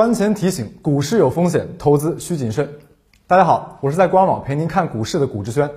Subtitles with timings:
[0.00, 2.66] 关前提醒：股市有风险，投资需谨慎。
[3.26, 5.70] 大家好，我是在官网陪您看股市的谷志轩。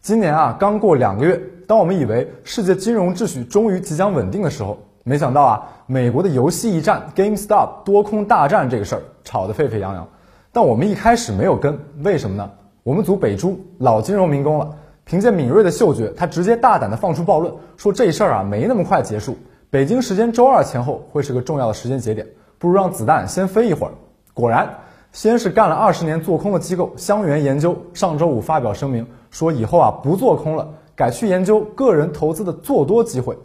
[0.00, 10.08] 今年啊，刚过两个月，当我们以为世界金融秩序终于即将稳定的时候，没想到啊，美国的游戏驿站 GameStop 多空大战这个事儿吵得沸沸扬扬。
[10.50, 12.50] 但我们一开始没有跟，为什么呢？
[12.82, 14.74] 我们组北珠老金融民工了，
[15.04, 19.36] 凭借敏锐的嗅觉，他直接大胆地放出暴论，说这事儿啊没那么快结束，
[19.70, 22.26] 北京时间周二前后会是个重要的时间节点。
[22.58, 23.92] 不如让子弹先飞一会儿。
[24.34, 24.68] 果然，
[25.12, 33.36] 先是干了二十年做空的机构香源研究上周五发表声明，说以后啊不做空了，改去研究个人投资的做多机会。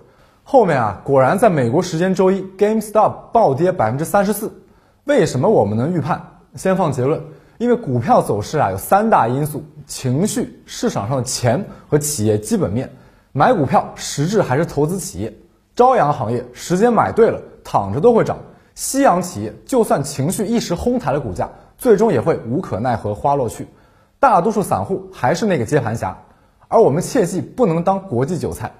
[0.44, 4.52] 后面啊果然在美国时间周一，GameStop 暴跌百分之三十四。
[5.06, 6.22] 为什么我们能预判？
[6.56, 7.22] 先放结论，
[7.58, 12.92] 因为股票走势啊有三大因素：情绪、市场上的钱和企业基本面。
[13.32, 15.34] 买股票实质还是投资企业，
[15.76, 18.38] 朝阳行业时间买对了，躺着都会涨。
[18.76, 23.68] 夕阳企业就算情绪一时哄抬了股价，最终也会无可奈何花落去。
[24.20, 26.18] 大多数散户还是那个接盘侠，
[26.70, 28.72] 而我们切记不能当国际韭菜。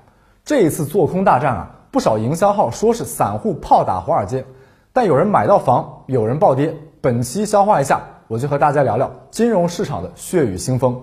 [0.44, 4.46] 这一次做空大战啊，不少营销号说是散户炮打华尔街，
[4.94, 6.76] 但有人买到房，有人暴跌。
[7.02, 11.00] 本期消化一下，我就和大家聊聊金融市场的血雨腥风。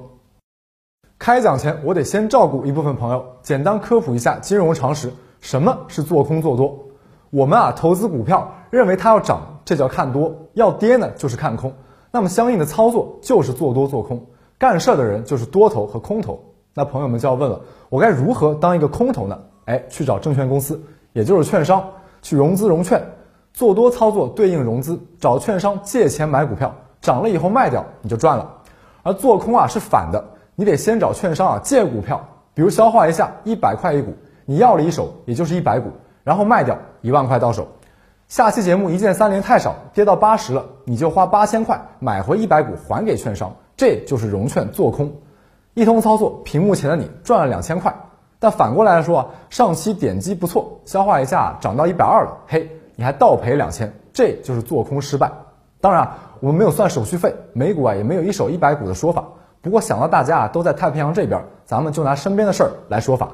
[1.19, 6.87] 开讲前，我得先照顾一部分朋友，简单科普一下金融常识：什么是做空做多？
[7.29, 8.53] 我们啊，投资股票。
[8.71, 11.73] 认为它要涨，这叫看多；要跌呢，就是看空。
[12.13, 14.27] 那么相应的操作就是做多做空。
[14.59, 16.43] 干事儿的人就是多头和空头。
[16.75, 19.39] 那朋友们就要问了，我该如何当一个空头呢？
[19.65, 20.81] 哎，去找证券公司，
[21.13, 21.91] 也就是券商，
[22.23, 23.03] 去融资融券，
[23.53, 28.59] 做多操作对应融资，找券商借钱买股票，涨了以后卖掉，你就赚了。
[29.03, 35.91] 而做空啊是反的，你得先找券商啊借股票，比如消化一下，一百块一股，你要了一手，也就是一百股，
[36.23, 37.67] 然后卖掉一万块到手。
[38.31, 45.15] 下期节目一键三连太少，跌到八十了，你就花八千块买回一百股还给券商，这就是融券做空，
[45.75, 47.93] 一通操作，屏幕前的你赚了两千块。
[48.39, 55.33] 但反过来说，上期点击不错，消化一下涨到一百二了，嘿，你还倒赔两千，这就是做空失败。
[55.81, 59.25] 当然我们没有算手续费，美股啊也没有一手一百股的说法。
[59.61, 63.31] 不过想到大家啊都在太平洋这边，咱们就拿身边的事儿来说法。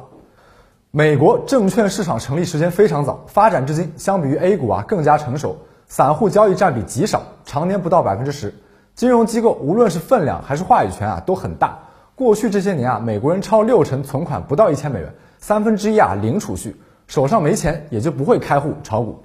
[0.96, 5.54] 美国证券市场成立时间非常早，发展至今，相比于 A 股啊更加成熟，
[5.86, 8.54] 散户交易占比极少，常年不到百分之十。
[8.94, 11.78] 金融机构无论是分量还是话语权啊都很大。
[12.14, 16.74] 过去这些年啊，美国人超六成存款不到一千美元，三分之一啊零储蓄，
[17.06, 19.22] 手上没钱也就不会开户炒股。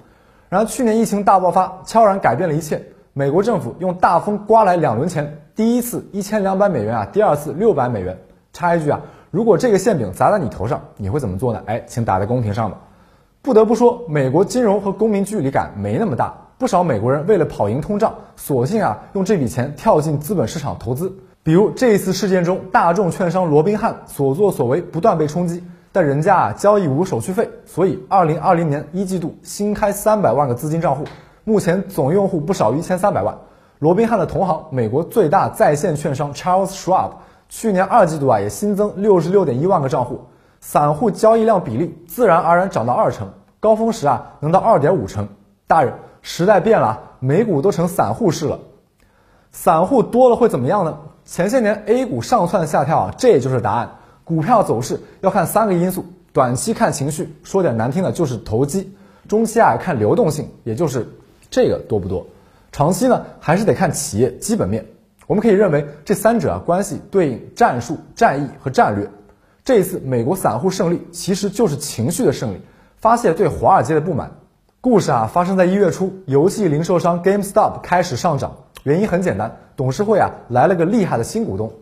[0.50, 2.84] 然后去年疫情大爆发，悄然改变了一切。
[3.14, 8.18] 美国政府用大风刮来两轮钱，第一次一千两百美元啊，第二次六百美元。
[8.52, 9.00] 插一句啊。
[9.32, 11.62] 如果这个馅饼砸在你头上，你会怎么做呢？
[11.64, 12.76] 哎，请打在公屏上吧。
[13.40, 21.10] 不得不说，美国金融和公民距离感没那么大，不少美国人为了跑赢通胀，索性啊用这笔钱跳进资本市场投资。
[21.42, 31.04] 比如这一次事件中，大众券商罗宾汉所作所为不断被冲击，但人家啊交易无手续费，所以二零二零年一季度新开三百万个资金账户，
[31.44, 33.34] 目前总用户不少于一千三百万。
[33.78, 37.12] 罗宾汉的同行，美国最大在线券商 Charles Schwab。
[37.52, 40.22] 去年二季度啊，也新增六十六点一万个账户，
[40.62, 43.30] 散户交易量比例自然而然涨到二成，
[43.60, 45.28] 高峰时啊能到二点五成。
[45.66, 45.92] 大人，
[46.22, 48.58] 时代变了，美股都成散户市了。
[49.50, 50.96] 散户多了会怎么样呢？
[51.26, 53.96] 前些年 A 股上窜下跳啊，这也就是答案。
[54.24, 58.84] 股票走势要看三个因素：短期看情绪，说点难听的就是投机；
[59.28, 61.06] 中期啊看流动性，也就是
[61.50, 62.24] 这个多不多；
[62.72, 64.86] 长期呢还是得看企业基本面。
[65.26, 69.08] 我们可以认为这三者啊关系对应战术、战役和战略。
[69.64, 72.60] 这一次美国散户胜利其实就是情绪的胜利，
[72.96, 74.30] 发泄对华尔街的不满。
[74.80, 78.52] 故事啊发生在一月初，游戏零售商 GameStop 开始上涨，
[78.82, 81.72] 原因很简单，董事会啊来了个厉害的新股东。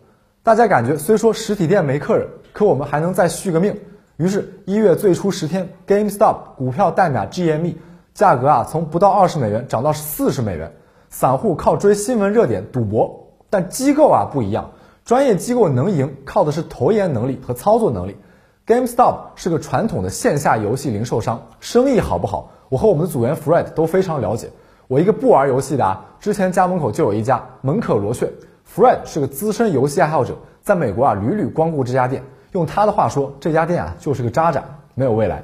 [0.43, 3.75] 大家感觉虽说实体店没客人，可我们还能再续个命。
[4.17, 7.73] 于是，一月最初十天，GameStop 股票代码 GME
[8.13, 10.71] 价格啊从不到二十美元涨到四十美元，
[11.09, 13.30] 散户靠追新闻热点赌博。
[13.51, 14.71] 但机构啊不一样，
[15.05, 18.17] 专业机构能赢，靠的是投研能力和操作能力。
[18.65, 22.51] GameStop 是个传统的线下游戏零售商，生意好不好？
[22.69, 24.49] 我和我们的组员 Fred 都非常了解。
[24.87, 28.31] 我一个不玩游戏的啊，之前家门口就有一家门可罗雀。
[28.73, 32.23] Fred 是个资深游戏爱好者，在美国啊屡屡光顾这家店。
[32.53, 34.63] 用他的话说，这家店啊就是个渣渣，
[34.95, 35.43] 没有未来。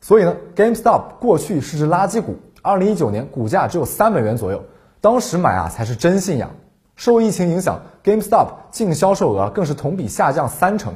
[0.00, 4.62] 所以呢，GameStop 过去是只垃圾股，二零一九年股价只有三美元左右，
[5.00, 6.50] 当时买啊才是真信仰。
[6.96, 10.94] 受疫情影响，GameStop 净销售额更是同比下降三成，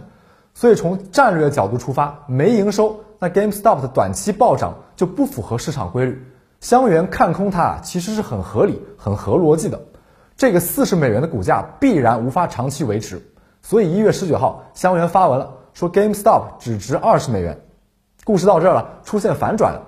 [0.54, 6.26] 所以从战略角度出发，没营收，那 GameStop 的短期暴涨就不符合市场规律。
[6.60, 9.80] 香园看空它其实是很合理、很合逻辑的。
[10.36, 13.22] 这个四十美元的股价必然无法长期维持，
[13.60, 17.60] 所以一月十九号，香园发文了，说 GameStop 只值二十美元。
[18.24, 19.82] 故事到这儿了，出现反转了。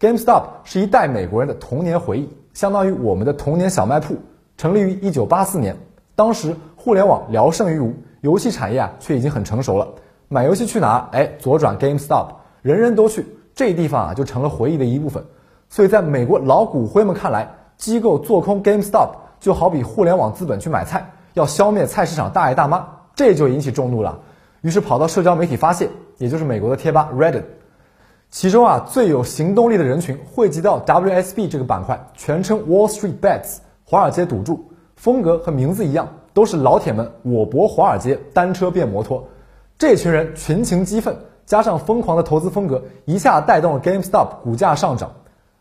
[0.00, 4.16] GameStop 是一代美国人的童年回忆，相当于我们的童年小卖铺。
[4.58, 5.76] 成立于一九八四年，
[6.16, 9.88] 当时互联网聊胜于无，游戏产业啊却已经很成熟了。
[10.26, 11.08] 买游戏去哪？
[11.12, 12.26] 哎，左转 GameStop，
[12.60, 13.24] 人人都去，
[13.54, 15.24] 这地方啊就成了回忆的一部分。
[15.68, 22.84] 所以，在美国老骨灰们看来，机构做空 GameStop 就好比互联网资本去买菜，要消灭菜市场大爷大妈，
[23.14, 24.18] 这就引起众怒了。
[24.62, 27.44] 于是跑到社交媒体发泄，也就是美国的贴吧 Reddit。
[28.28, 33.58] 其中啊最有行动力的人群汇集到 WSB 这个板块，全称 Wall Street Bets。
[33.90, 34.62] 华尔街赌注
[34.96, 39.26] 风格和名字一样，都是老铁们我博华尔街，单车变摩托。
[39.78, 45.10] 这群人群情激愤，加上疯狂的投资风格，一下带动了 GameStop 股价上涨。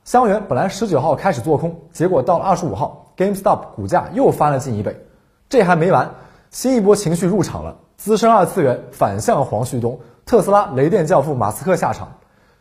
[0.04, 5.06] 香园本来十九号开始做空，结果到了二十五号，GameStop 股价又翻了近一倍。
[5.48, 6.16] 这还没完，
[6.50, 12.17] 新一波情绪入场了，资深二次元反向黄旭东，特斯拉雷电教父马斯克下场。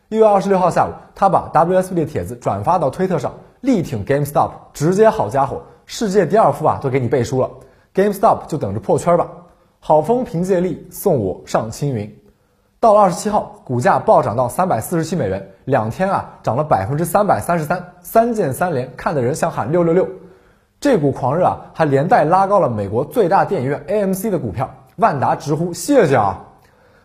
[0.09, 3.33] 一月二十六号下午，他把 WSB 的帖子转发到推特上。
[3.59, 7.49] 力挺 GameStop，直接好家伙，世界第二富啊都给你背书了
[7.93, 9.27] ，GameStop 就等着破圈吧。
[9.81, 12.15] 好风凭借力，送我上青云。
[12.79, 20.07] 到了二十七号，股价暴涨到三百四十七美元，两天啊涨了百分之三百三十三，三键三连，看的人想喊六六六。
[20.79, 26.45] 这股狂热啊，还连带拉高了美国最大电影院 AMC 的股票，万达直呼谢谢啊。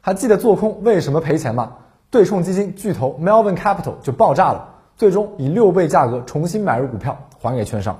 [0.01, 1.73] 还记得做空为什么赔钱吗？
[2.13, 4.69] 对冲基金巨头 Melvin Capital 就爆炸了。
[4.99, 7.99] 最终以六倍价格重新买入股票还给券商，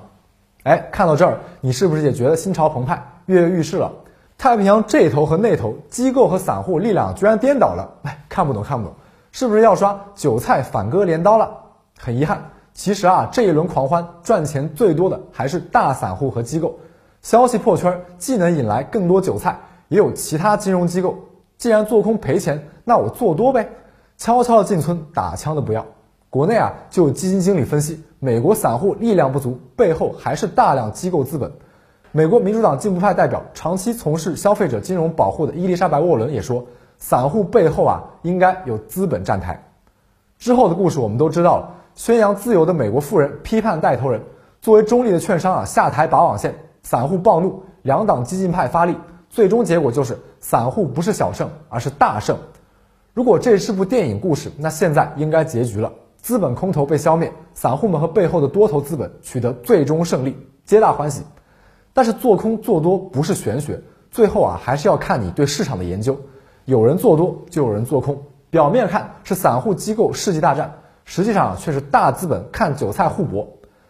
[0.61, 3.91] 哎，看到这儿，你是不是也觉得心潮澎湃、跃跃欲试了？
[4.37, 8.93] 太平洋这头和那头，机构和散户力量居然颠倒了，哎，看不懂看不懂，
[9.31, 11.49] 是不是要刷韭菜反割镰刀了？
[11.99, 16.77] 很遗憾，其实啊，这一轮狂欢赚钱最多的还是大散户和机构。
[17.23, 21.17] 消息破圈，既能引来更多韭菜，也有其他金融机构。
[21.57, 23.69] 既然做空赔钱，那我做多呗，
[24.17, 25.85] 悄悄的进村，打枪的不要。
[26.29, 31.51] 国内啊，就有基金经理分析，美国散户力量不足，背后还是大量机构资本。
[32.11, 36.65] 美国民主党进步派代表、长期从事消费者金融保护的伊丽莎白·沃伦也说，
[36.97, 39.63] 散户背后啊，应该有资本站台。
[40.37, 44.21] 之后的故事我们都知道了，宣扬自由的美国富人批判带头人，
[44.61, 48.95] 作为中立的券商啊下台拔网线，散户暴怒，两党激进派发力，
[49.29, 52.37] 最终结果就是散户不是小胜，而是大胜。
[53.13, 55.93] 如果这是部电影故事，那现在应该结局了。
[56.17, 61.21] 资本空头被消灭，散户们和背后的多头资本取得最终胜利，皆大欢喜。
[61.93, 63.79] 但是做空做多不是玄学，
[64.09, 66.19] 最后啊还是要看你对市场的研究。
[66.65, 68.19] 有人做多就有人做空，
[68.49, 73.47] 表面看是散户机构世纪大战，实际上却是大资本看韭菜互搏。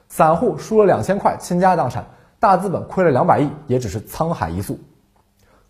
[0.10, 2.08] 散户输了两千块倾家荡产，
[2.42, 4.78] 大资本亏了两百亿也只是沧海一粟。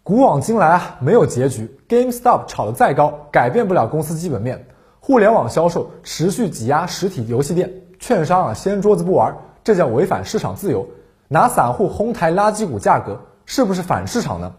[0.06, 4.68] 古往今来啊没有结局，GameStop 炒得再高，改变不了公司基本面。
[5.00, 9.34] 互联网销售持续挤压实体游戏店，券商啊掀桌子不玩，
[9.64, 10.86] 这叫违反市场自由。
[11.30, 14.54] 拿散户哄抬垃圾股价格，是不是反市场呢？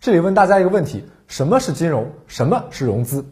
[0.00, 2.10] 这里问大家一个问题：什么是金融？
[2.26, 3.24] 什么是融资？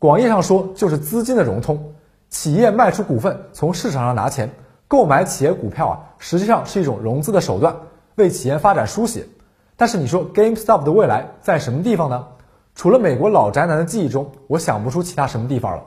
[0.00, 1.94] 广义上说，就是资金的融通。
[2.28, 4.50] 企业卖出股份，从市场上拿钱
[4.88, 7.76] 购买企业股票啊，实际上是一种融资的手段，
[8.16, 9.24] 为企业发展输血。
[9.78, 12.26] 但是你说 GameStop 的未来在什么地方呢？
[12.74, 15.84] 除了美国老宅男的记忆中，我想不出其他什么地方了。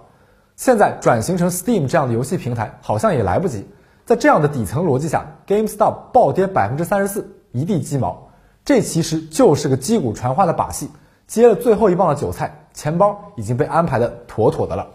[0.55, 3.67] 现在转型成 Steam 这样的游戏平台，好像也来不及。
[4.05, 8.29] 在这样的底层逻辑下，GameStop 暴跌百分之三十四，一地鸡毛。
[8.63, 10.89] 这其实就是个击鼓传花的把戏，
[11.27, 14.88] 接了最后一棒的韭菜，钱包已经被安排的妥妥的了。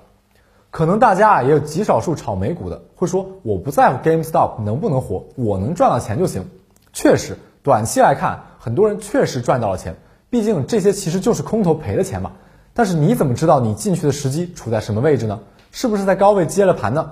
[0.71, 6.49] 可能大家啊也有极少数炒美股的会说，我不在乎 GameStop 能不能活，我能赚到钱就行。
[6.93, 9.95] 确实，短期来看，很多人确实赚到了钱。
[10.29, 12.33] 毕竟这些其实就是空头赔的钱嘛，
[12.75, 15.39] 但是你怎么知道你进去的时机处在什么位置呢？
[15.71, 17.09] 是不是在高位接了盘呢？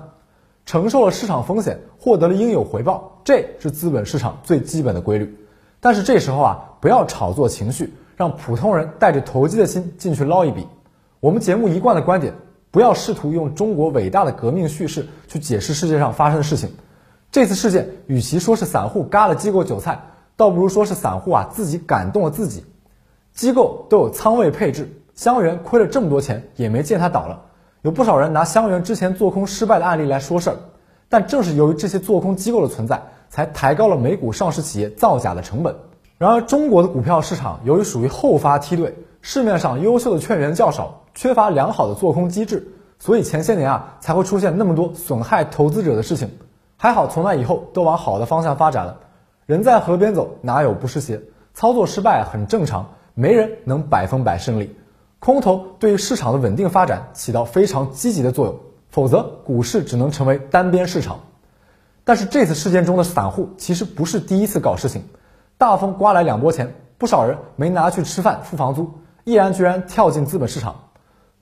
[0.65, 5.33] 承受了市场风险，获得了应有回报，这是资本市场最基本的规律。
[5.79, 10.67] 但是这时候啊，不要炒作情绪，让普通人带着投机的心进去捞一笔。
[11.21, 12.33] 我们节目一贯的观点，
[12.69, 16.69] 不要试图用中国伟大的革命叙事去解释世界上发生的事情。
[17.31, 20.01] 这次事件与其说是散户割了机构韭菜，
[20.37, 22.65] 倒不如说是散户啊自己感动了自己。
[23.33, 27.41] 机构都有仓位配置，香园亏了这么多钱也没见它倒了。
[27.81, 30.55] 有不少人拿香园之前做空失败的案例来说事儿，
[31.09, 35.75] 但正是由于这些做空机构的存在，才抬高了美股上市企业造假的成本。
[36.17, 46.29] 然而，中国的股票市场由于属于后发梯队，市面上优秀的券源较少，缺乏良好的做空机制，所以前些年啊才会出现那么多损害投资者的事情。
[46.77, 48.97] 还好从那以后都往好的方向发展了。
[49.45, 51.21] 人在河边走，哪有不湿鞋？
[51.53, 54.75] 操作失败很正常，没人能百分百胜利。
[55.19, 58.59] 空头对于市场的稳定发展起到非常积极的作用，
[58.89, 61.19] 否则股市只能成为单边市场。
[62.03, 65.03] 但是这次事件中的散户其实不是第一次搞事情，
[65.59, 70.75] 大风刮来两波钱，不少人没拿去吃饭付房租，毅然决然跳进资本市场。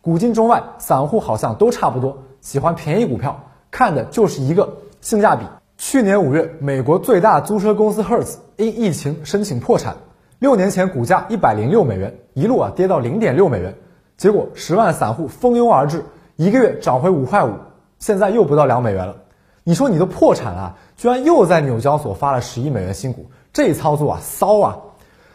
[0.02, 5.46] 古今中外，散户好像都差不多，喜欢便宜股票，看的就是一个性价比。
[5.86, 9.98] 去年五月，美国最大租车公司 Hertz 因疫情申请破产。
[10.40, 13.76] 六年前股价一百零六美元，一路啊跌到零点六美元，
[14.16, 16.06] 结果十万散户蜂拥而至，
[16.38, 17.56] 一个月涨回五块五，
[18.00, 19.18] 现在又不到两美元了。
[19.66, 24.80] 你说你都破产了，居然又在纽交所发了十亿美元新股，这操作啊骚啊！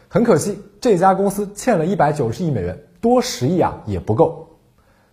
[0.08, 4.56] 很可惜，这家公司欠了一百九十亿美元，多十亿啊也不够。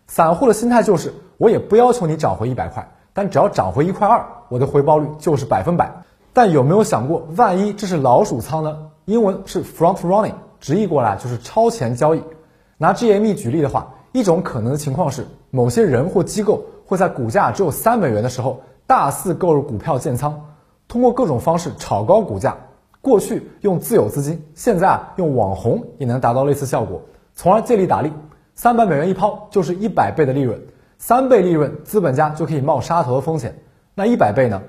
[0.07, 2.94] 散户的心态就是，我也不要求你涨回一百块。
[3.15, 5.89] 但只要涨回一块二，我的回报率就是百分百。
[6.33, 8.77] 但有没有想过，万一这是老鼠仓呢？
[9.05, 12.21] 英文是 front running，直译过来就是超前交易。
[12.77, 20.41] 拿 GME 举例的话，一种可能的情况是，某些人或机构会在股价只有三美元的时候大肆购入股票建仓，
[20.89, 22.57] 通过各种方式炒高股价。
[22.99, 27.01] 过去用自有资金，现在用网红也能达到类似效果，
[27.33, 28.11] 从而借力打力。
[28.55, 30.59] 三百美元一抛就是一百倍的利润。
[30.97, 33.59] 三倍利润，资本家就可以冒杀头的风险。
[33.93, 34.61] 那一百倍呢？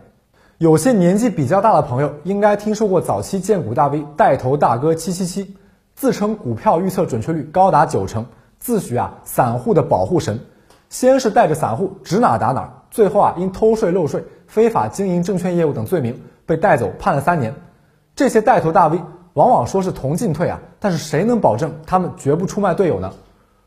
[0.59, 5.55] 有些年纪比较大的朋友应该听说过早期荐股大 V 带头大哥七七七，
[5.95, 8.25] 自称股票预测准确率高达九成，
[8.59, 10.41] 自诩啊散户的保护神。
[10.89, 17.55] 先是带着散户指哪打哪，最后啊因偷税漏税、非法经营证券业务等罪名被带走判了三年。
[18.15, 18.99] 这些带头大 V
[19.35, 23.13] 往往说是同进退啊，但是谁能保证他们绝不出卖队友呢？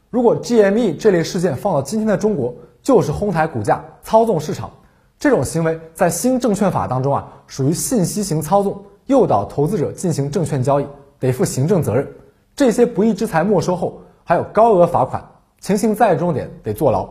[0.09, 4.71] 如果 GME 这类事件放到今天的中国，就是哄抬股价、操纵市场，
[5.19, 10.87] 这种行为在新证券法当中啊，属于信息型操纵，诱导投资者进行证券交易，
[11.19, 12.07] 得负行政责任。
[12.55, 15.23] 这些不义之财没收后，还有高额罚款，
[15.59, 17.07] 情形再重点得坐牢。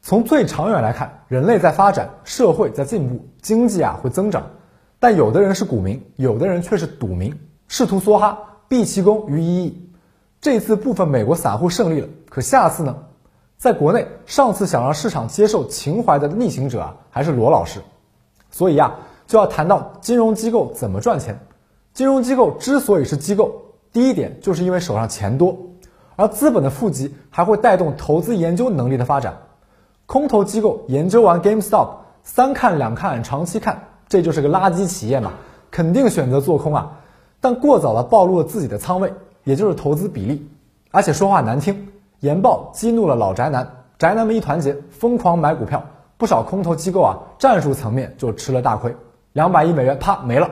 [0.00, 4.44] 从最长远来看，人类在发展，社会在进步，经济啊会增长，
[4.98, 7.32] 但有的人是股民，有的人却是赌民，
[7.68, 9.88] 试图梭哈，毕其功于一役。
[10.42, 12.08] 这次部分美国散户胜利了。
[12.28, 12.96] 可下次呢？
[13.58, 17.78] 在国内，上次想让市场接受情怀的逆行者啊，还是罗老师。
[18.50, 18.96] 所以呀，
[19.28, 21.38] 就要谈到金融机构怎么赚钱。
[21.94, 23.52] 金融机构之所以是机构，
[23.92, 25.56] 第一点就是因为手上钱多，
[26.16, 29.42] 而资本的富集还会带动投资研究能力的发展。
[30.06, 31.88] 空头机构研究完 GameStop，
[32.24, 35.34] 三看两看长期看，这就是个垃圾企业嘛，
[35.70, 36.98] 肯定选择做空啊。
[37.40, 39.12] 但过早的暴露了自己的仓位，
[39.44, 40.48] 也就是投资比例，
[40.90, 41.88] 而且说话难听。
[42.20, 45.84] 研报激怒了老宅男，宅男们一团结，疯狂买股票，
[46.16, 48.94] 不少空头机构啊，战术层面就吃了大亏，
[49.32, 50.48] 两百亿美元啪没了。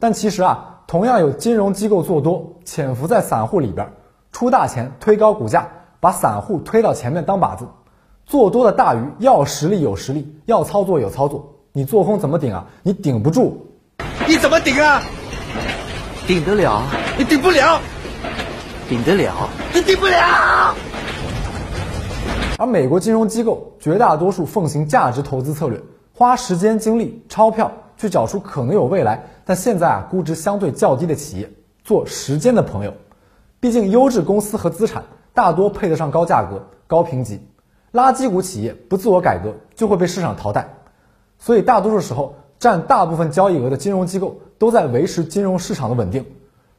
[0.00, 3.92] 但其实啊，同样有金融机构做多，潜伏在散户里边，
[4.32, 5.68] 出大钱推高股价，
[6.00, 7.68] 把散户推到前面当靶子。
[8.26, 12.66] 做多的大鱼要实力有实力，要操作有操作，你做空怎么顶啊？
[12.82, 13.68] 你顶不住。
[14.26, 15.00] 你怎么顶啊？
[16.26, 16.82] 顶得了？
[17.18, 17.80] 你顶不了。
[18.88, 20.74] 顶得了，你顶不了。
[22.58, 25.80] 而美国金融机构绝大多数奉行价值投资策略，
[26.14, 31.50] 花时间、精力、钞票去找出可能有未来，但现在啊估值相对较低的企业，
[31.84, 32.94] 做时间的朋友。
[33.60, 35.04] 毕竟优质公司和资产
[35.34, 37.40] 大多配得上高价格、高评级，
[37.92, 40.74] 垃圾股企业不自我改革就会被市场淘汰。
[41.38, 46.24] 所以大多数时候，占大部分交易额的金融机构都在维持金融市场的稳定。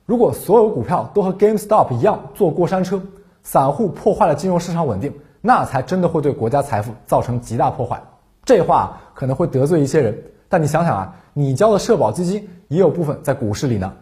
[0.06, 3.02] 如果所有股票都和 GameStop 一样坐过山车，
[3.42, 8.02] 散户破坏了金融市场稳定，那才真的会对国家财富造成极大破坏。
[8.44, 10.18] 这话可能会得罪一些人，
[10.50, 13.94] 但你想想啊，你交的社保基金也有部分在股市里呢。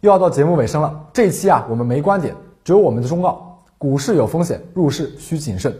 [0.00, 5.74] 又要到节目尾声了，这一期啊我们没观点，只有我们的忠告：股市有风险，入市需谨慎。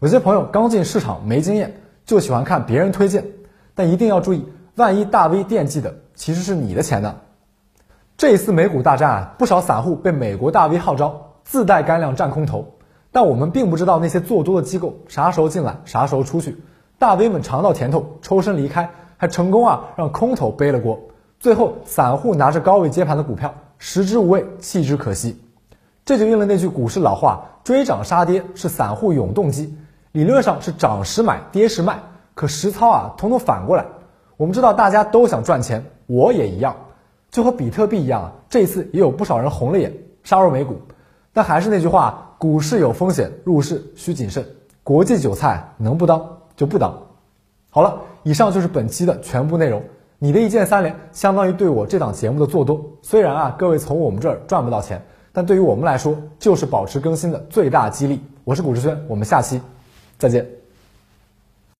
[0.00, 1.74] 有些朋友刚进市场没经验，
[2.06, 3.22] 就喜欢看别人推荐，
[3.74, 4.46] 但一定要注意，
[4.76, 7.14] 万一大 V 惦记的其实是你的钱呢？
[8.18, 12.72] 这一次美股大战啊，不少散户被美国大 V 号召，自带干粮占空头。
[13.12, 16.56] 但我们并不知道那些做多的机构啥时候进来，啥时候出去。
[16.98, 20.98] 大 V 们尝到甜头，抽身离开，还成功啊让空头背了锅。
[21.38, 25.38] 最后散户拿着高位接盘的股票，食之无味，弃之可惜。
[26.06, 29.76] 这就应了那句股市老话：追涨杀跌是散户永动机。
[30.12, 31.98] 理论上是涨时买，跌时卖，
[32.34, 33.84] 可实操啊，统统反过来。
[34.38, 36.76] 我们知道大家都想赚钱，我也一样。
[37.36, 39.92] 就和比特币一样啊，这次也有不少人红了眼，
[40.24, 40.74] 杀入美股。
[41.34, 44.42] 但还是那句话，股市有风险，入市需谨慎。
[44.82, 46.26] 国际韭菜能不当
[46.56, 46.98] 就不当。
[47.68, 49.82] 好了，以上就是本期的全部内容。
[50.18, 52.82] 你的一键三连，相当于对我这档节目的做多。
[53.02, 58.18] 虽然啊，各位从我们这儿赚不到钱，但对于我们来说，就是保持更新的最大激励。
[58.44, 59.60] 我是古志轩，我们下期
[60.16, 60.65] 再见。